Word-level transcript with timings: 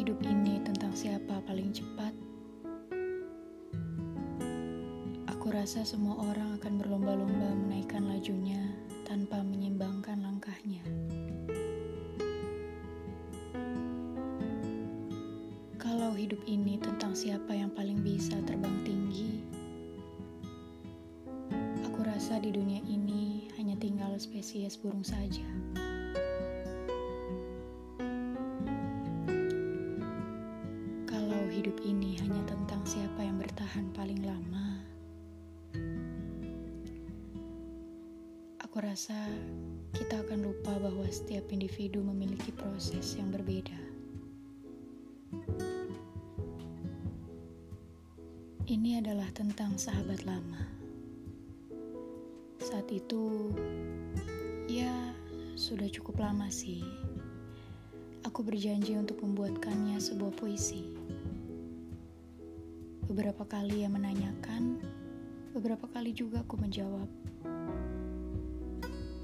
hidup 0.00 0.16
ini 0.24 0.56
tentang 0.64 0.96
siapa 0.96 1.44
paling 1.44 1.76
cepat, 1.76 2.16
aku 5.28 5.52
rasa 5.52 5.84
semua 5.84 6.16
orang 6.24 6.56
akan 6.56 6.80
berlomba-lomba 6.80 7.52
menaikkan 7.68 8.08
lajunya 8.08 8.64
tanpa 9.04 9.44
menyimbangkan 9.44 10.24
langkahnya. 10.24 10.80
Kalau 15.76 16.16
hidup 16.16 16.40
ini 16.48 16.80
tentang 16.80 17.12
siapa 17.12 17.52
yang 17.52 17.68
paling 17.68 18.00
bisa 18.00 18.40
terbang 18.48 18.80
tinggi, 18.88 19.44
aku 21.84 22.08
rasa 22.08 22.40
di 22.40 22.48
dunia 22.48 22.80
ini 22.88 23.52
hanya 23.60 23.76
tinggal 23.76 24.16
spesies 24.16 24.80
burung 24.80 25.04
saja. 25.04 25.44
Aku 38.70 38.86
rasa 38.86 39.18
kita 39.90 40.22
akan 40.22 40.46
lupa 40.46 40.70
bahwa 40.78 41.02
setiap 41.10 41.50
individu 41.50 42.06
memiliki 42.06 42.54
proses 42.54 43.18
yang 43.18 43.26
berbeda. 43.34 43.74
Ini 48.70 49.02
adalah 49.02 49.26
tentang 49.34 49.74
sahabat 49.74 50.22
lama. 50.22 50.62
Saat 52.62 52.94
itu, 52.94 53.50
ya 54.70 54.94
sudah 55.58 55.90
cukup 55.90 56.22
lama 56.22 56.46
sih. 56.46 56.86
Aku 58.22 58.46
berjanji 58.46 58.94
untuk 58.94 59.18
membuatkannya 59.18 59.98
sebuah 59.98 60.30
puisi. 60.38 60.94
Beberapa 63.10 63.42
kali 63.50 63.82
ia 63.82 63.90
menanyakan, 63.90 64.78
beberapa 65.58 65.90
kali 65.90 66.14
juga 66.14 66.46
aku 66.46 66.54
menjawab. 66.54 67.10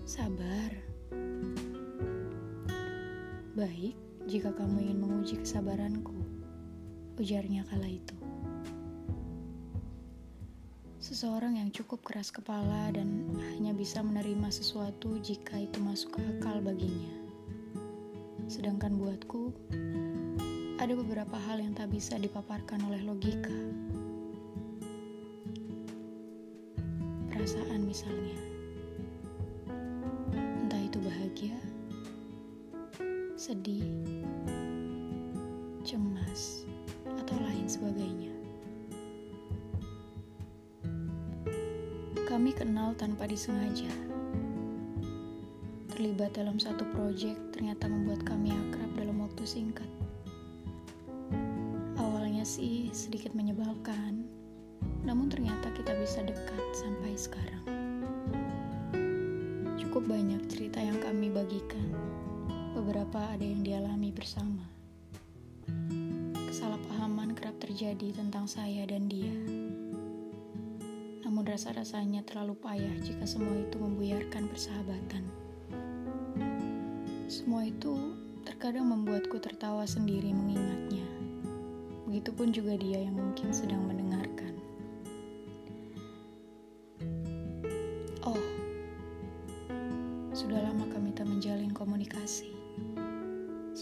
Sabar. 0.06 0.70
Baik 3.58 3.98
jika 4.30 4.54
kamu 4.54 4.86
ingin 4.86 5.02
menguji 5.02 5.34
kesabaranku, 5.42 6.14
ujarnya 7.18 7.66
kala 7.66 7.90
itu. 7.90 8.14
Seseorang 11.02 11.58
yang 11.58 11.74
cukup 11.74 12.06
keras 12.06 12.30
kepala 12.30 12.94
dan 12.94 13.34
hanya 13.50 13.74
bisa 13.74 13.98
menerima 13.98 14.46
sesuatu 14.46 15.18
jika 15.26 15.58
itu 15.58 15.82
masuk 15.82 16.22
akal 16.38 16.62
baginya. 16.62 17.10
Sedangkan 18.46 18.94
buatku, 18.94 19.50
ada 20.78 20.94
beberapa 20.94 21.34
hal 21.50 21.58
yang 21.58 21.74
tak 21.74 21.90
bisa 21.90 22.14
dipaparkan 22.14 22.78
oleh 22.86 23.02
logika. 23.02 23.58
Perasaan 27.26 27.82
misalnya. 27.82 28.45
Sedih, 33.46 33.86
cemas, 35.86 36.66
atau 37.06 37.38
lain 37.46 37.70
sebagainya. 37.70 38.34
Kami 42.26 42.50
kenal 42.50 42.90
tanpa 42.98 43.30
disengaja. 43.30 43.86
Terlibat 45.94 46.34
dalam 46.34 46.58
satu 46.58 46.82
proyek 46.90 47.38
ternyata 47.54 47.86
membuat 47.86 48.26
kami 48.26 48.50
akrab 48.50 48.90
dalam 48.98 49.22
waktu 49.22 49.46
singkat. 49.46 49.86
Awalnya 52.02 52.42
sih 52.42 52.90
sedikit 52.90 53.30
menyebalkan, 53.38 54.26
namun 55.06 55.30
ternyata 55.30 55.70
kita 55.70 55.94
bisa 56.02 56.26
dekat 56.26 56.62
sampai 56.74 57.14
sekarang. 57.14 57.62
Cukup 59.78 60.02
banyak 60.10 60.42
cerita 60.50 60.82
yang 60.82 60.98
kami 60.98 61.30
bagikan. 61.30 61.94
Beberapa 62.76 63.32
ada 63.32 63.40
yang 63.40 63.64
dialami 63.64 64.12
bersama. 64.12 64.68
Kesalahpahaman 66.36 67.32
kerap 67.32 67.56
terjadi 67.56 68.12
tentang 68.12 68.44
saya 68.44 68.84
dan 68.84 69.08
dia 69.08 69.32
namun 71.36 71.52
rasa-rasanya 71.52 72.24
terlalu 72.24 72.56
payah 72.64 72.96
jika 73.04 73.28
semua 73.28 73.60
itu 73.60 73.76
membuyarkan 73.76 74.48
persahabatan. 74.48 75.20
Semua 77.28 77.68
itu 77.68 78.16
terkadang 78.46 78.88
membuatku 78.88 79.36
tertawa 79.36 79.84
sendiri 79.84 80.32
mengingatnya. 80.32 81.04
Begitupun 82.08 82.56
juga 82.56 82.80
dia 82.80 83.04
yang 83.04 83.20
mungkin 83.20 83.52
sedang 83.52 83.84
mendengarkan. 83.84 84.05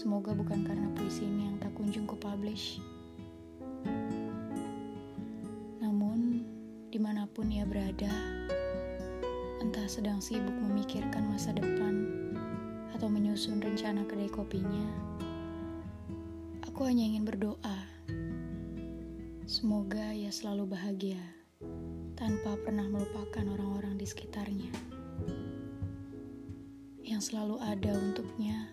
Semoga 0.05 0.37
bukan 0.37 0.61
karena 0.61 0.85
puisi 0.93 1.25
ini 1.25 1.49
yang 1.49 1.57
tak 1.57 1.73
kunjung 1.73 2.05
ku 2.05 2.13
publish. 2.13 2.77
di 6.95 7.03
mana 7.03 7.27
pun 7.27 7.51
ia 7.51 7.67
berada, 7.67 8.07
entah 9.59 9.83
sedang 9.83 10.23
sibuk 10.23 10.55
memikirkan 10.63 11.27
masa 11.27 11.51
depan 11.51 12.07
atau 12.95 13.11
menyusun 13.11 13.59
rencana 13.59 14.07
kedai 14.07 14.31
kopinya, 14.31 14.87
aku 16.63 16.87
hanya 16.87 17.03
ingin 17.03 17.27
berdoa. 17.27 17.77
Semoga 19.43 20.15
ia 20.15 20.31
selalu 20.31 20.71
bahagia 20.71 21.19
tanpa 22.15 22.55
pernah 22.63 22.87
melupakan 22.87 23.43
orang-orang 23.43 23.99
di 23.99 24.07
sekitarnya 24.07 24.71
yang 27.03 27.19
selalu 27.19 27.59
ada 27.59 27.91
untuknya 27.91 28.64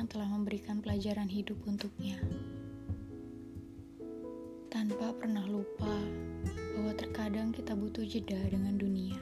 yang 0.00 0.08
telah 0.08 0.32
memberikan 0.32 0.80
pelajaran 0.80 1.28
hidup 1.28 1.60
untuknya 1.68 2.16
tanpa 4.72 5.12
pernah 5.12 5.44
lupa 5.44 5.92
bahwa 6.72 6.96
terkadang 6.96 7.52
kita 7.52 7.76
butuh 7.76 8.00
jeda 8.08 8.40
dengan 8.48 8.80
dunia. 8.80 9.20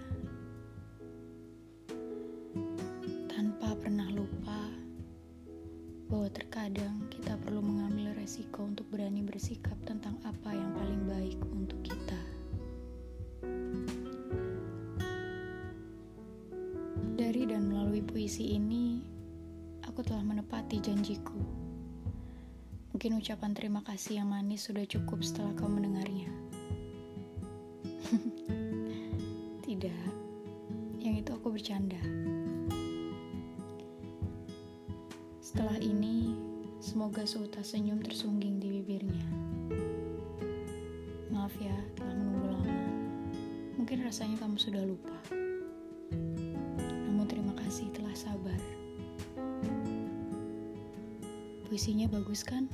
Tanpa 3.26 3.74
pernah 3.74 4.06
lupa 4.06 4.70
bahwa 6.06 6.30
terkadang 6.30 7.10
kita 7.10 7.34
perlu 7.42 7.58
mengambil 7.58 8.14
resiko 8.14 8.62
untuk 8.62 8.86
berani 8.86 9.26
bersikap 9.26 9.74
tentang 9.82 10.14
apa 10.22 10.54
yang 10.54 10.70
paling 10.78 11.02
baik 11.10 11.38
untuk 11.58 11.82
kita. 11.82 12.22
Dari 17.18 17.50
dan 17.50 17.66
melalui 17.66 17.98
puisi 18.06 18.54
ini, 18.54 19.17
aku 19.88 20.04
telah 20.04 20.20
menepati 20.20 20.84
janjiku. 20.84 21.40
Mungkin 22.92 23.16
ucapan 23.16 23.56
terima 23.56 23.80
kasih 23.80 24.20
yang 24.20 24.28
manis 24.28 24.68
sudah 24.68 24.84
cukup 24.84 25.24
setelah 25.24 25.56
kau 25.56 25.64
mendengarnya. 25.64 26.28
Tidak, 29.64 30.04
yang 31.00 31.14
itu 31.16 31.30
aku 31.32 31.56
bercanda. 31.56 32.00
Setelah 35.40 35.80
ini, 35.80 36.36
semoga 36.84 37.24
seutas 37.24 37.72
senyum 37.72 38.04
tersungging 38.04 38.60
di 38.60 38.68
bibirnya. 38.80 39.24
Maaf 41.32 41.56
ya, 41.56 41.76
telah 41.96 42.12
menunggu 42.12 42.48
lama. 42.52 42.76
Mungkin 43.80 44.04
rasanya 44.04 44.36
kamu 44.36 44.60
sudah 44.60 44.84
lupa. 44.84 45.16
Puisinya 51.68 52.08
bagus 52.08 52.40
kan? 52.40 52.64